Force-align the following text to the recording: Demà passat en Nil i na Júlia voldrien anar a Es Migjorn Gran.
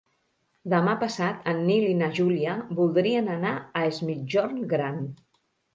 Demà 0.73 0.95
passat 1.03 1.45
en 1.53 1.61
Nil 1.69 1.85
i 1.91 1.99
na 2.01 2.09
Júlia 2.21 2.57
voldrien 2.81 3.33
anar 3.39 3.53
a 3.63 3.87
Es 3.93 4.05
Migjorn 4.11 4.63
Gran. 4.75 5.03